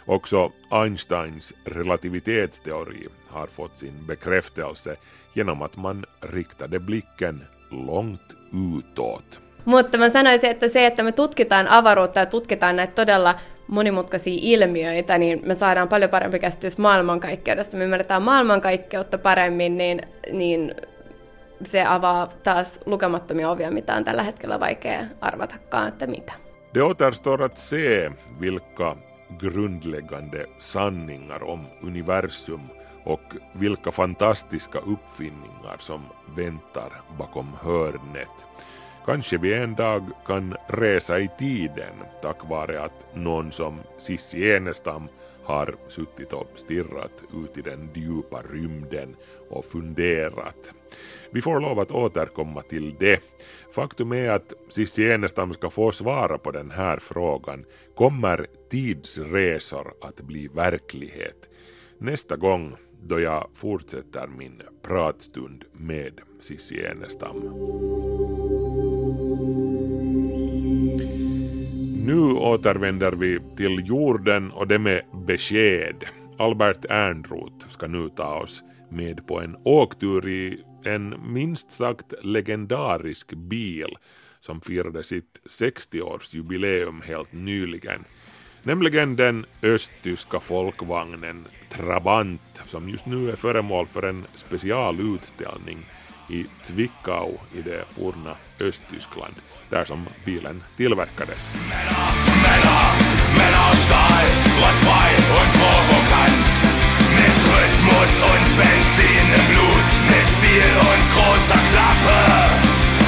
[0.08, 0.52] Också
[0.84, 4.98] Einsteins relativitetsteori har fått sin bekräftelse
[5.34, 9.40] genom att man riktade blicken långt utåt.
[9.66, 13.36] Mutta mä sanoisin, että se, että me tutkitaan avaruutta ja tutkitaan näitä todella
[13.68, 17.78] monimutkaisia ilmiöitä, niin me saadaan paljon parempi käsitys maailmankaikkeudesta.
[17.78, 20.76] Me ymmärretään maailmankaikkeutta paremmin, niin, niin
[21.64, 26.34] se avaa taas lukemattomia ovia, mitä on tällä hetkellä vaikea arvatakaan, että mitä.
[26.74, 28.98] Det återstår att se vilka
[29.40, 32.62] grundläggande sanningar om universum
[33.04, 36.02] och vilka fantastiska uppfinningar som
[36.36, 38.46] väntar bakom hörnet.
[39.06, 45.08] Kanske vi en dag kan resa i tiden tack vare att någon som Sissi Enestam
[45.44, 49.16] har suttit och stirrat ut i den djupa rymden
[49.50, 50.72] och funderat.
[51.32, 53.24] Vi får lov att återkomma till det.
[53.76, 57.66] Faktum är att Cissi Enestam ska få svara på den här frågan.
[57.96, 61.50] Kommer tidsresor att bli verklighet?
[61.98, 67.38] Nästa gång då jag fortsätter min pratstund med Cissi Enestam.
[72.06, 76.06] Nu återvänder vi till jorden och det med besked.
[76.38, 83.34] Albert Ernroth ska nu ta oss med på en åktur i en minst sagt legendarisk
[83.34, 83.98] bil
[84.40, 88.06] som firade sitt 60-årsjubileum helt nyligen.
[88.64, 95.86] Nämligen den östtyska folkvagnen Trabant som just nu är föremål för en specialutställning
[96.30, 99.34] i Zwickau i det forna Östtyskland,
[99.70, 101.56] där som bilen tillverkades.
[101.70, 102.92] Männer,
[103.38, 104.28] Männer, Stahl,
[105.38, 106.52] und provokant,
[107.18, 112.20] mit Rhythmus und Benzin im Blut, mit Stil und großer Klappe.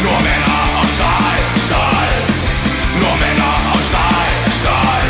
[0.03, 2.13] Nur Männer aus Stahl, Stahl,
[2.99, 5.07] nur Männer aus Stahl, Stahl,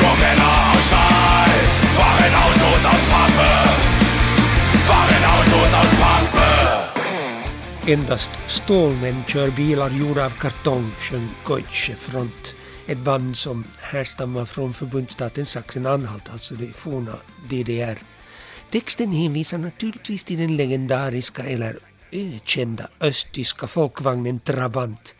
[0.00, 1.52] nur Männer aus Stahl,
[1.96, 3.52] fahren Autos aus Pappe,
[4.88, 6.50] fahren Autos aus Pappe.
[7.86, 12.56] Endast stålmän kör bilar gjorda av kartong, sjöng Deutsche Front.
[12.86, 17.16] Ett band som härstammar från förbundsstaten Sachsen-Anhalt, alltså det forna
[17.48, 18.11] DDR.
[18.72, 21.78] Texten hänvisar naturligtvis till den legendariska eller
[22.12, 25.14] ökända eh, östtyska folkvagnen Trabant.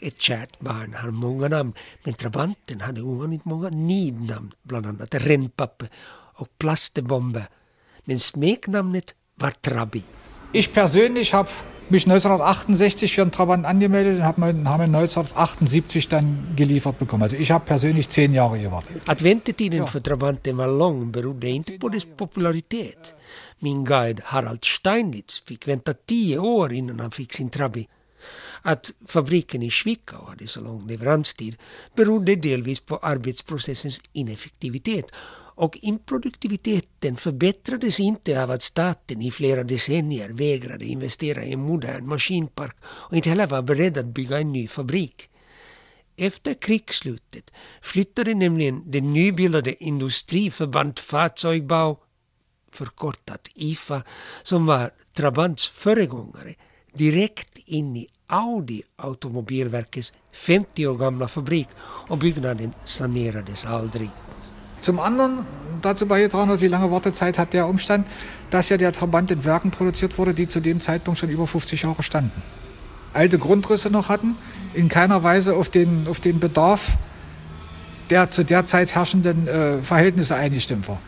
[0.00, 1.72] Ett kärt barn har många namn,
[2.04, 5.88] men Trabanten hade ovanligt många nidnamn, bland annat Rennpappe
[6.34, 7.46] och Plastebombe.
[8.04, 10.02] Men smeknamnet var Trabi.
[10.52, 11.48] Ich persönlich habe
[11.90, 17.22] mich 1968 für einen Trabant angemeldet und habe ihn 1978 dann geliefert bekommen.
[17.22, 19.02] Also ich habe persönlich zehn Jahre gewartet.
[19.06, 23.14] Att väntetiden för Trabanten var lång berodde inte på dess popularitet.
[23.58, 27.88] Min guide Harald Steinitz fick vänta tio år innan han fick sin Trabi.
[28.62, 31.56] Att fabriken i Zwickau hade så lång leveranstid
[31.96, 35.12] berodde delvis på arbetsprocessens ineffektivitet
[35.58, 42.06] och improduktiviteten förbättrades inte av att staten i flera decennier vägrade investera i en modern
[42.06, 45.30] maskinpark och inte heller var beredd att bygga en ny fabrik.
[46.16, 47.50] Efter krigsslutet
[47.82, 51.96] flyttade nämligen det nybildade industriförband Fahrzeugbau,
[52.72, 54.02] förkortat IFA,
[54.42, 56.54] som var Trabants föregångare,
[56.92, 61.68] direkt in i Audi Automobilverkets 50 år gamla fabrik
[62.08, 64.10] och byggnaden sanerades aldrig.
[64.80, 65.44] Zum anderen
[65.82, 68.06] dazu beigetragen hat, wie lange Wartezeit hat der Umstand,
[68.50, 71.82] dass ja der Trabant in Werken produziert wurde, die zu dem Zeitpunkt schon über 50
[71.82, 72.42] Jahre standen.
[73.12, 74.36] Alte Grundrisse noch hatten,
[74.74, 76.98] in keiner Weise auf den, auf den Bedarf
[78.10, 81.00] der zu der Zeit herrschenden äh, Verhältnisse eingestimmt war.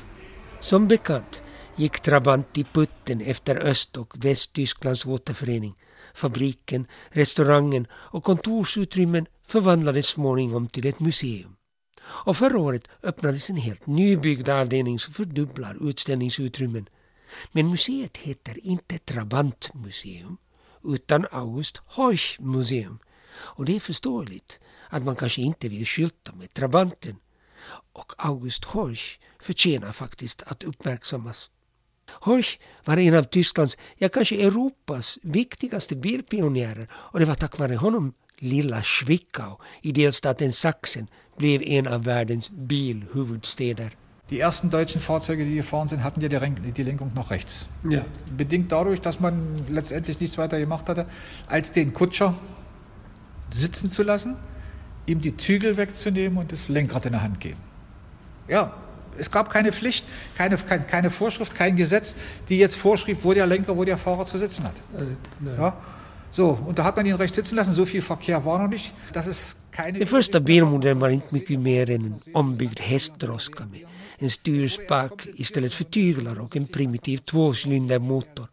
[0.60, 1.42] Som bekant
[1.76, 5.74] gick Trabant i putten efter Öst och Västtysklands återförening.
[6.14, 11.59] Fabriken, restaurangen och kontorsutrymmen förvandlades småningom till ett museum.
[12.02, 16.88] Och förra året öppnades en helt nybyggd avdelning som fördubblar utställningsutrymmen.
[17.52, 20.36] Men museet heter inte Trabantmuseum
[20.84, 22.98] utan August Horch Museum.
[23.32, 27.16] Och det är förståeligt att man kanske inte vill skylta med Trabanten.
[27.92, 31.50] Och August Horch förtjänar faktiskt att uppmärksammas.
[32.10, 37.76] Horch var en av Tysklands, ja kanske Europas viktigaste bilpionjärer och det var tack vare
[37.76, 41.08] honom lilla Schwickau i delstaten Sachsen
[41.40, 43.90] blev en av världens bilhuvudstäder.
[44.28, 47.68] Die ersten deutschen Fahrzeuge, die gefahren sind, hatten ja die, Ren- die Lenkung noch rechts.
[47.88, 48.04] Ja.
[48.36, 49.34] Bedingt dadurch, dass man
[49.68, 51.06] letztendlich nichts weiter gemacht hatte,
[51.48, 52.34] als den Kutscher
[53.52, 54.36] sitzen zu lassen,
[55.06, 57.58] ihm die Zügel wegzunehmen und das Lenkrad in der Hand geben.
[58.46, 58.72] Ja,
[59.18, 60.04] es gab keine Pflicht,
[60.36, 62.16] keine, kein, keine Vorschrift, kein Gesetz,
[62.48, 64.74] die jetzt vorschrieb, wo der Lenker, wo der Fahrer zu sitzen hat.
[65.58, 65.76] Ja,
[66.30, 67.72] so, und da hat man ihn rechts sitzen lassen.
[67.72, 68.94] So viel Verkehr war noch nicht.
[69.12, 69.98] Das ist keine.
[69.98, 73.86] Den första bilmodellen var inte mycket mer än en ombyggd hästdroska med
[74.18, 78.46] en styrspak istället för tyglar och en primitiv tvåcylindermotor.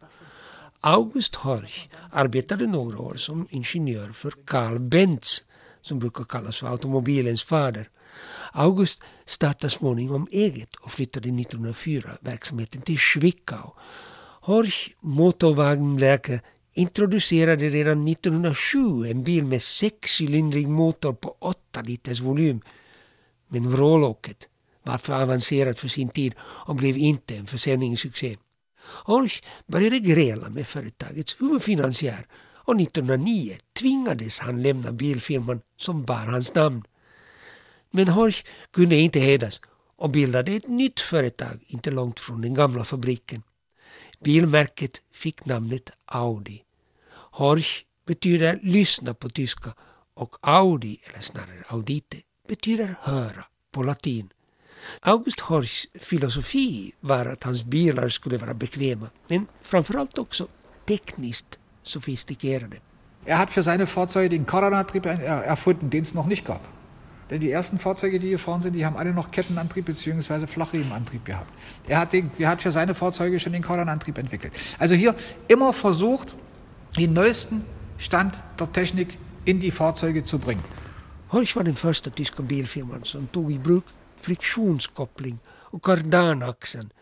[0.80, 5.44] August Horch arbetade några år som ingenjör för Carl Benz,
[5.80, 7.88] som brukar kallas för automobilens fader.
[8.52, 13.74] August startade småningom eget och flyttade 1904 verksamheten till Zwickau.
[14.40, 16.40] Horch Motorwagenwerke
[16.78, 22.60] introducerade redan 1907 en bil med sexcylindrig motor på 8 liters volym.
[23.48, 24.48] Men vrålåket
[24.82, 28.36] var för avancerat för sin tid och blev inte en försäljningssuccé.
[29.04, 32.26] Horch började gräla med företagets huvudfinansiär
[32.68, 36.82] och 1909 tvingades han lämna bilfirman som bar hans namn.
[37.90, 39.60] Men Horch kunde inte hedas
[39.96, 43.42] och bildade ett nytt företag inte långt från den gamla fabriken.
[44.24, 46.64] Bilmärket fick namnet Audi.
[47.38, 49.72] Horch betyder lyssna på tyska
[50.14, 52.16] och Audi, eller snarare Audite,
[52.48, 54.28] betyder höra på latin.
[55.02, 60.48] August Horchs filosofi var att hans bilar skulle vara bekväma, men framförallt också
[60.86, 62.76] tekniskt sofistikerade.
[63.26, 66.60] Er hat für seine Fahrzeuge den Kardanantrieb er- erfunden, den es noch nicht gab.
[67.30, 70.46] Denn die ersten Fahrzeuge, die gefahren sind, die haben alle noch Kettenantrieb bzw.
[70.46, 71.52] Flachriemenantrieb gehabt.
[71.86, 74.52] Er hat, den, er hat für seine Fahrzeuge schon den Kardanantrieb entwickelt.
[74.78, 75.14] Also hier
[75.48, 76.34] immer versucht,
[76.96, 77.64] den neuesten
[77.98, 80.64] Stand der Technik in die Fahrzeuge zu bringen.
[81.28, 83.84] Horch var den första tyska bilfirman som tog i bruk
[84.16, 86.92] friktionskoppling och kardanaxeln.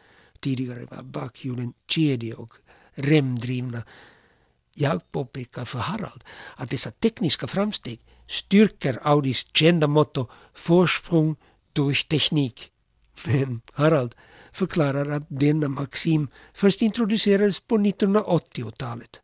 [0.41, 2.55] Tidigare var bakhjulen kedje och
[2.95, 3.82] remdrivna.
[4.74, 6.24] Jag påpekar för Harald
[6.57, 10.26] att dessa tekniska framsteg styrker Audis kända motto
[10.68, 11.37] Vorsprung
[11.72, 12.70] durch Technik.
[13.26, 14.14] Men Harald
[14.53, 19.20] förklarar att denna maxim först introducerades på 1980-talet.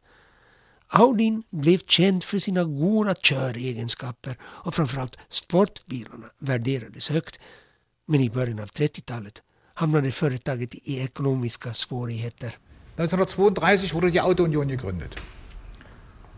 [0.95, 7.41] Audin blev känd för sina goda köregenskaper och framförallt sportbilarna värderades högt.
[8.07, 9.43] Men i början av 30-talet
[9.75, 12.59] hamnade företaget i ekonomiska svårigheter.
[12.97, 15.17] 1932 wurde die Autounion gegründet.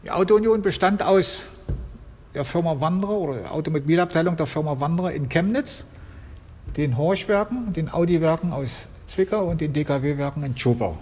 [0.03, 1.49] Die Autounion bestand aus
[2.35, 5.85] der Firma Wanderer oder der Automobilabteilung der Firma Wanderer in Chemnitz,
[6.77, 10.99] den Horchwerken, den Audi-Werken aus Zwickau und den DKW-Werken in Tschopau.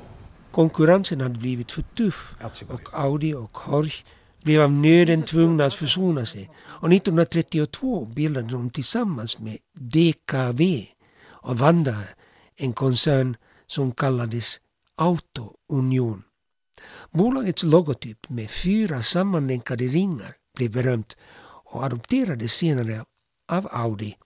[0.53, 2.37] Konkurrensen hade blivit för tuff
[2.69, 4.05] och Audi och Horch
[4.43, 6.51] blev av nöden tvungna att försona sig.
[6.65, 10.63] Och 1932 bildade de tillsammans med DKV
[11.25, 12.05] och Wanda
[12.57, 13.37] en koncern
[13.67, 14.61] som kallades
[14.97, 16.23] Auto Union.
[17.11, 21.17] Bolagets logotyp med fyra sammanlänkade ringar blev berömt
[21.65, 23.05] och adopterades senare
[23.49, 24.17] av Audi.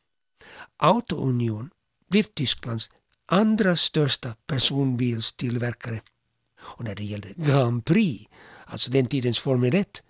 [0.77, 1.71] Auto Union
[2.11, 2.91] blev Tysklands
[3.27, 6.01] andra största personbilstillverkare.
[6.67, 8.25] Och när det gällde Grand Prix,
[8.67, 10.03] alltså den tidens Formel 1,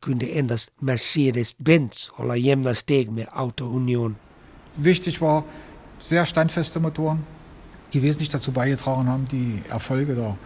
[0.00, 4.16] kunde endast Mercedes-Benz hålla jämna steg med Auto Union.
[4.74, 5.44] Wichtig war
[6.00, 7.24] sehr standfeste Motoren,
[7.92, 10.36] die wesentlich dazu beigetragen haben, die Erfolge der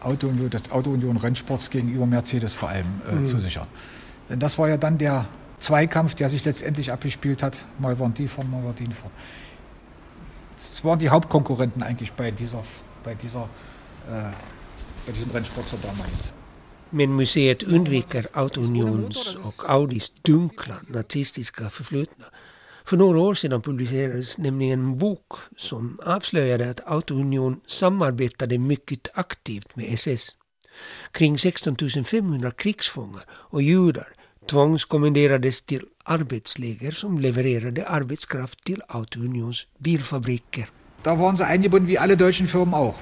[0.00, 3.66] Auto-Union, des Auto-Union-Rennsports gegenüber Mercedes vor allem äh, zu sichern.
[4.28, 5.26] Denn das war ja dann der
[5.60, 7.64] Zweikampf, der sich letztendlich abgespielt hat.
[7.78, 9.12] Mal waren die vorn, mal war die vorn.
[10.56, 12.62] Es waren die Hauptkonkurrenten eigentlich bei dieser,
[13.02, 13.48] bei dieser,
[14.10, 14.32] äh,
[15.06, 16.18] bei diesem Rennsport zur damaligen
[16.90, 22.24] Men museet undviker Auto Unions och Audis dunkla nazistiska förflutna.
[22.84, 29.08] För några år sedan publicerades nämligen en bok som avslöjade att Auto Union samarbetade mycket
[29.14, 30.36] aktivt med SS.
[31.10, 34.08] Kring 16 500 krigsfångar och judar
[34.50, 40.68] tvångskommenderades till arbetsläger som levererade arbetskraft till Auto Unions bilfabriker.
[41.02, 42.96] Da waren sie eingebunden wie alle deutschen Firmen auch.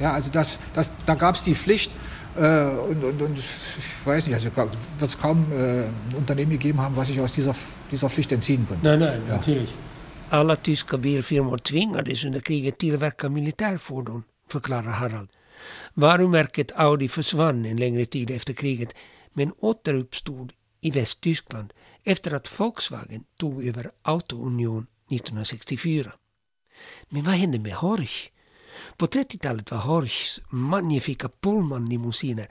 [0.00, 1.90] Ja, also das, das, da gab es die Pflicht
[2.36, 4.50] äh, und, und, und ich weiß nicht, also
[4.98, 7.54] wird es kaum äh, ein Unternehmen gegeben haben, was sich aus dieser,
[7.90, 8.84] dieser Pflicht entziehen konnte.
[8.84, 9.78] Nej, nej, naturligt.
[10.30, 15.28] Alla tyska bilfirmor tvingades under kriget tillverka militärfordon, förklarar Harald.
[15.94, 18.94] Varumärket Audi försvann en längre tid efter kriget
[19.32, 21.72] men återuppstod i Västtyskland
[22.04, 26.12] efter att Volkswagen tog över Auto-Union 1964.
[27.08, 28.30] Men vad hände med Horch?
[28.96, 32.46] På 30-talet var Horchs magnifika Pullman-limousiner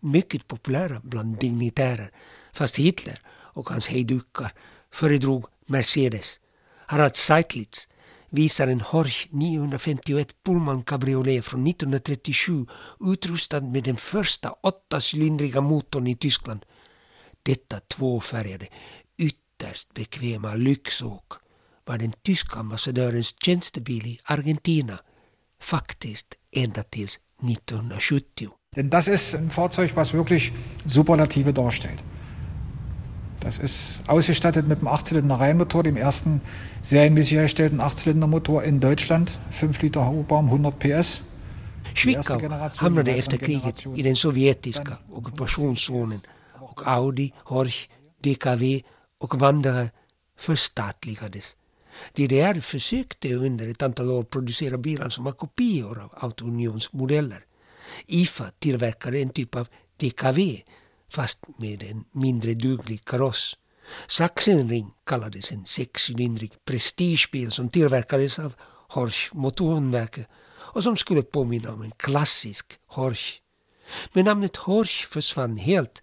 [0.00, 2.10] mycket populära bland dignitärer
[2.52, 4.52] fast Hitler och hans hejdukar
[4.90, 6.40] föredrog Mercedes.
[6.86, 7.88] Harald Seitlitz
[8.30, 12.66] visar en Horch 951 Pullman Cabriolet från 1937
[13.00, 16.64] utrustad med den första åttacylindriga motorn i Tyskland.
[17.42, 18.66] Detta tvåfärgade,
[19.18, 21.32] ytterst bekväma lyxåk
[21.84, 24.98] var den tyska ambassadörens tjänstebil i Argentina
[25.64, 28.50] faktiskt ända tills 1970.
[28.76, 30.52] Denn das ist ein Fahrzeug, was wirklich
[30.86, 32.02] Superlative darstellt.
[33.40, 36.40] Das ist ausgestattet mit einem 8-Zylinder-Reihenmotor, dem ersten
[36.82, 41.22] serienmäßig hergestellten 8-Zylinder-Motor in Deutschland, 5 Liter Hubraum, 100 PS.
[41.94, 42.40] Zwickau
[42.78, 46.20] hamnade efter kriget i den sovjetiska ockupationszonen
[46.60, 47.88] och Audi, Horch,
[48.24, 48.82] DKV
[49.18, 49.90] och Wanderer
[50.36, 51.56] förstatligades.
[52.12, 57.44] DDR försökte under ett antal år producera bilar som var kopior av Autounionsmodeller.
[58.06, 60.40] IFA tillverkade en typ av DKV
[61.10, 63.56] fast med en mindre duglig kaross.
[64.06, 68.54] Sachsenring kallades en sexcylindrig prestigebil som tillverkades av
[68.88, 70.26] Horsch Motorenwerke
[70.74, 73.40] och som skulle påminna om en klassisk Horsch.
[74.12, 76.02] Men namnet Horsch försvann helt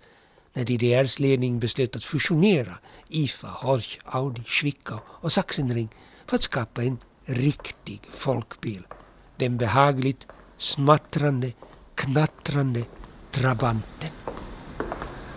[0.53, 2.73] när DDRs ledning beslöt att fusionera
[3.09, 5.89] IFA, Horch, Audi, Zwickau och Sachsenring
[6.27, 8.83] för att skapa en riktig folkbil.
[9.37, 10.27] Den behagligt
[10.57, 11.51] smattrande,
[11.95, 12.83] knattrande
[13.31, 14.09] Trabanten.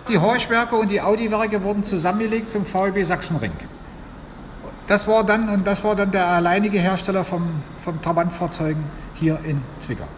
[0.09, 3.53] Die Horchwerke und die Audi-Werke wurden zusammengelegt zum VEB Sachsenring.
[4.87, 8.85] Das war dann, und das war dann der alleinige Hersteller von, von Trabantfahrzeugen
[9.15, 10.09] hier in Zwickau.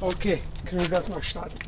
[0.00, 1.58] Okej, kan vi gas mal starten?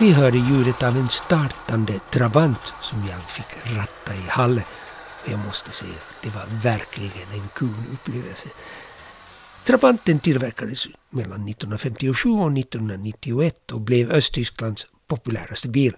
[0.00, 4.64] Vi hörde ljudet av en startande Trabant som jag fick ratta i Halle.
[5.24, 8.48] Och jag måste säga att det var verkligen en kul upplevelse.
[9.64, 15.96] Trabanten tillverkades mellan 1957 och 1991 och blev Östtysklands populäraste bil.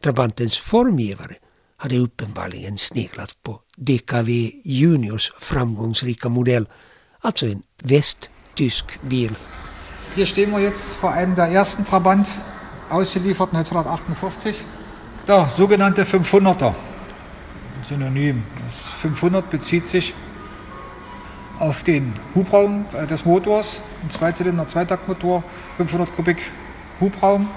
[0.00, 1.36] Trabantens formgivare
[1.82, 4.28] hade uppenbarligen sneglat på DKV
[4.64, 6.66] Juniors framgångsrika modell,
[7.20, 9.36] alltså en västtysk bil.
[10.14, 12.28] Hier stehen wir jetzt vor einem der ersten Trabant,
[12.90, 14.56] ausgeliefert 1958.
[15.26, 16.74] Der sogenannte 500er,
[17.82, 18.42] Synonym.
[18.64, 20.14] Das 500 bezieht sich
[21.58, 25.42] auf den Hubraum äh, des Motors, ein Zweizylinder Zweitaktmotor,
[25.76, 26.38] 500 Kubik
[27.00, 27.48] Hubraum,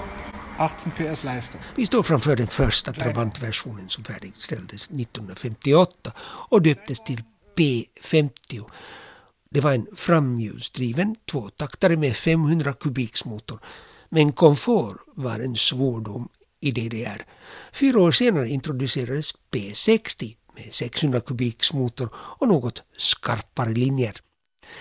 [0.58, 1.60] 18 PS Leistung.
[1.74, 6.12] Vi står framför den första Trabant-versionen som färdigställdes 1958
[6.48, 7.22] och döptes till
[7.56, 8.70] P50.
[9.50, 13.60] Det var en framhjulsdriven tvåtaktare med 500 kubiks motor.
[14.08, 16.28] Men komfort var en svordom
[16.60, 17.26] i DDR.
[17.72, 24.20] Fyra år senare introducerades P60 med 600 kubiks motor och något skarpare linjer.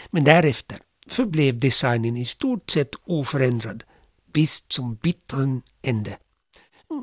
[0.09, 3.83] Men därefter förblev designen i stort sett oförändrad
[4.35, 6.17] bis zum bitteren Ende.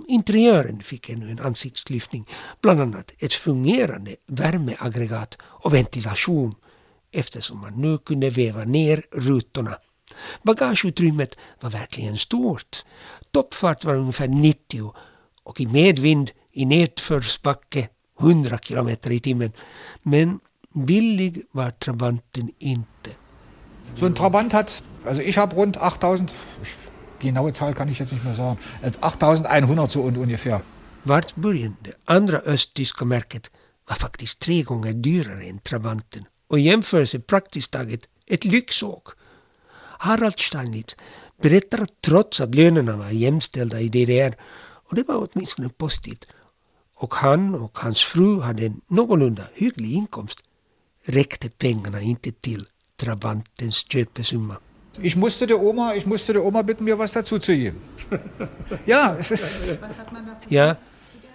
[0.08, 2.28] Interiören fick ännu en ansiktslyftning,
[2.60, 6.54] bland annat ett fungerande värmeaggregat och ventilation
[7.12, 9.78] eftersom man nu kunde väva ner rutorna.
[10.42, 12.84] Bagageutrymmet var verkligen stort.
[13.30, 14.94] Toppfart var ungefär 90
[15.42, 17.88] och i medvind i nedförsbacke
[18.20, 19.52] 100 kilometer i timmen.
[20.02, 20.40] Men
[20.74, 23.10] billig var Trabanten inte.
[23.96, 26.30] So ein Trabant hat, also ich habe rund 8000,
[27.22, 28.58] genaue Zahl kann ich jetzt nicht mehr sagen,
[29.00, 30.62] 8100 so und ungefär.
[31.04, 33.50] Vart det andra östtyska märket
[33.86, 39.08] var faktiskt tre gånger dyrare än Trabanten och i jämförelse praktiskt taget ett lyxåk.
[39.98, 40.96] Harald Steinitz
[41.42, 44.34] berättar att trots att lönerna var jämställda i DDR,
[44.88, 46.26] och det var åtminstone positivt,
[46.94, 50.38] och han och hans fru hade en någorlunda hygglig inkomst,
[51.04, 52.66] räckte pengarna inte till
[52.96, 54.56] Trabantens köpesumma.
[55.00, 57.80] Ich musste der Oma, ich musste der Oma bitten, mir was dazu zu geben.
[58.86, 59.78] ja, es ist.
[60.48, 60.76] Ja,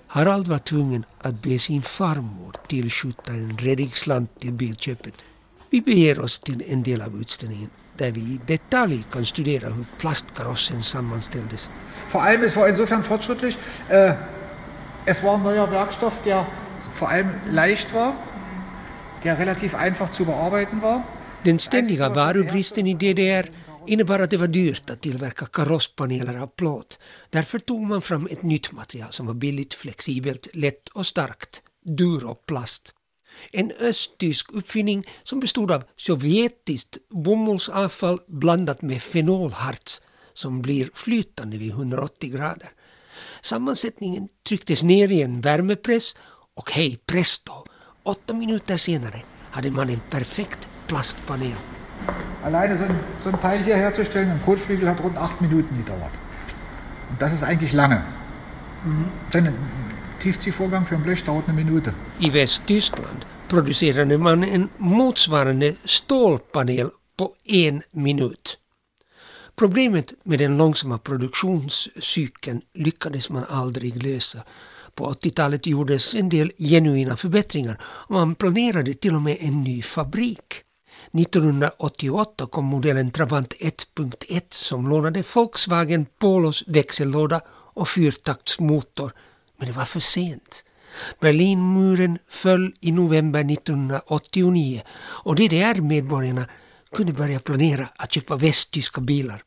[0.07, 5.25] Harald var tvungen att be sin farmor tillskjuta en redig slant till bilköpet.
[5.69, 9.85] Vi beger oss till en del av utställningen där vi i detalj kan studera hur
[9.97, 11.69] plastkarossen sammanställdes.
[12.07, 13.57] Vor allem, es war insofern fortschrittlich.
[13.89, 14.13] Äh,
[15.05, 16.45] es war ein neuer Werkstoff, der
[16.93, 18.13] vor allem leicht war,
[19.23, 21.03] der relativ einfach zu bearbeiten war.
[21.43, 23.49] Den ständiga varubristen i DDR
[23.87, 26.99] innebar att det var dyrt att tillverka karosspaneler av plåt.
[27.29, 31.61] Därför tog man fram ett nytt material som var billigt, flexibelt, lätt och starkt.
[31.85, 32.93] Duroplast.
[33.51, 40.01] En östtysk uppfinning som bestod av sovjetiskt bomullsavfall blandat med fenolharts
[40.33, 42.69] som blir flytande vid 180 grader.
[43.41, 46.15] Sammansättningen trycktes ner i en värmepress
[46.55, 47.53] och hej presto,
[48.03, 49.21] åtta minuter senare
[49.51, 51.57] hade man en perfekt plastpanel.
[52.43, 56.13] Alleine so ein, so ein Teil hier herzustellen, ein Kotflügel hat rund acht Minuten gedauert.
[57.09, 58.03] Und das ist eigentlich lange.
[59.33, 59.55] Denn ein
[60.19, 61.93] Tiefziehvorgang für ein Blech dauert eine Minute.
[62.19, 68.59] I Västtyskland producerade man en motsvarande stålpanel på en minut.
[69.55, 74.43] Problemet med den långsamma produktionscykeln lyckades man aldrig lösa.
[74.95, 79.81] På 80-talet gjordes en del genuina förbättringar och man planerade till och med en ny
[79.81, 80.63] fabrik.
[81.13, 89.11] 1988 kom modellen Trabant 1.1 som lånade Volkswagen Polos växellåda och fyrtaktsmotor.
[89.57, 90.63] Men det var för sent.
[91.19, 94.81] Berlinmuren föll i november 1989
[95.23, 96.45] och DDR-medborgarna
[96.91, 99.43] kunde börja planera att köpa västtyska bilar.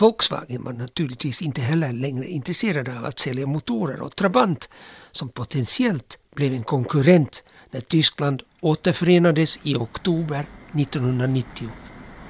[0.00, 4.68] Volkswagen var naturligtvis inte heller längre intresserade av att sälja motorer och Trabant
[5.12, 11.68] som potentiellt blev en konkurrent när Tyskland återförenades i oktober 1990.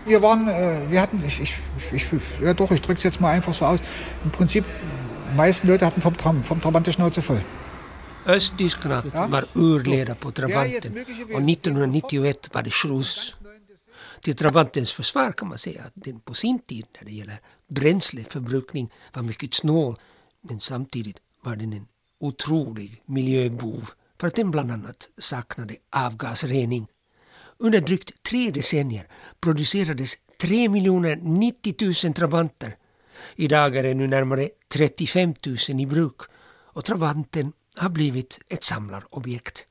[0.05, 1.55] Wir waren, äh, wir hatten, ich, ich,
[1.93, 2.05] ich,
[2.43, 3.81] ja doch, ich drück's jetzt mal einfach so aus.
[4.25, 4.65] Im Prinzip,
[5.31, 7.41] die meisten Leute hatten vom, Tram, vom Trabant die Schnauze voll.
[8.27, 9.27] Östtyskarna Ja.
[9.27, 13.35] var urleda på Trabanten och 1991 var det Schluss.
[14.21, 17.39] Till Trabantens försvar kan man säga att den på sin tid när det gäller
[17.69, 19.97] bränsleförbrukning var mycket snål
[20.49, 21.87] men samtidigt var den en
[22.21, 23.91] otrolig miljöbov
[24.21, 26.87] för att den bland annat saknade avgasrening.
[27.63, 29.07] Under drygt tre decennier
[29.41, 32.77] producerades 3 90 000 Trabanter.
[33.37, 35.35] Idag är det nu närmare 35
[35.69, 36.17] 000 i bruk
[36.75, 39.67] och Trabanten har blivit ett samlarobjekt.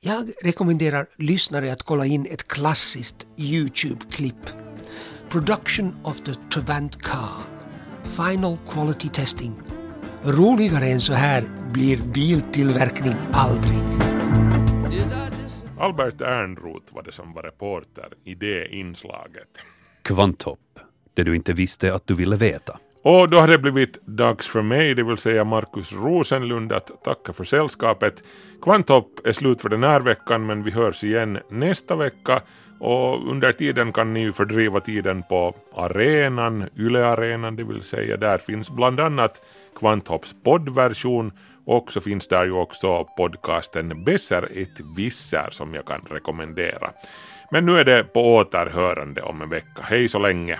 [0.00, 4.50] Jag rekommenderar lyssnare att kolla in ett klassiskt Youtube-klipp.
[5.28, 7.42] Production of the Trabant Car.
[8.04, 9.54] Final Quality Testing.
[10.22, 13.78] Roligare än så här blir biltillverkning aldrig.
[15.78, 19.48] Albert Ernroth var det som var reporter i det inslaget.
[20.02, 20.80] Kvanthopp,
[21.14, 22.78] det du inte visste att du ville veta.
[23.02, 27.32] Och då har det blivit dags för mig, det vill säga Markus Rosenlund, att tacka
[27.32, 28.22] för sällskapet.
[28.62, 32.42] Kvanthopp är slut för den här veckan, men vi hörs igen nästa vecka.
[32.80, 38.16] Och under tiden kan ni ju fördriva tiden på arenan, Yle-arenan det vill säga.
[38.16, 39.42] Där finns bland annat
[39.78, 41.32] Kvanthopps poddversion
[41.66, 46.90] och så finns där ju också podcasten Besser ett visser som jag kan rekommendera.
[47.50, 49.82] Men nu är det på återhörande om en vecka.
[49.82, 50.58] Hej så länge!